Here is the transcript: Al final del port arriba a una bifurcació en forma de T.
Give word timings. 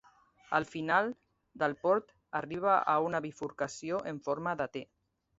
Al 0.59 0.63
final 0.67 1.11
del 1.53 1.75
port 1.83 2.09
arriba 2.39 2.73
a 2.79 2.95
una 3.09 3.19
bifurcació 3.25 3.99
en 4.13 4.19
forma 4.29 4.55
de 4.63 4.67
T. 4.79 4.83